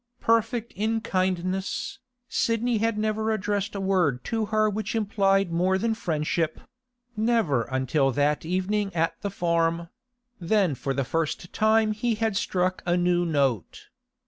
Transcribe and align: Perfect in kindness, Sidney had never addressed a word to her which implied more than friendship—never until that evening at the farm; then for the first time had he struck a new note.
Perfect 0.21 0.71
in 0.73 0.99
kindness, 1.01 1.99
Sidney 2.27 2.79
had 2.79 2.97
never 2.97 3.29
addressed 3.31 3.75
a 3.75 3.79
word 3.79 4.23
to 4.23 4.45
her 4.47 4.67
which 4.67 4.95
implied 4.95 5.51
more 5.51 5.77
than 5.77 5.93
friendship—never 5.93 7.63
until 7.65 8.09
that 8.09 8.43
evening 8.43 8.91
at 8.95 9.13
the 9.21 9.29
farm; 9.29 9.89
then 10.39 10.73
for 10.73 10.95
the 10.95 11.05
first 11.05 11.53
time 11.53 11.93
had 11.93 11.97
he 12.33 12.33
struck 12.33 12.81
a 12.83 12.97
new 12.97 13.27
note. 13.27 13.89